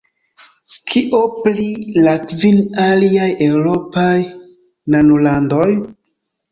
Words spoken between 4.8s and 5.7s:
nanolandoj?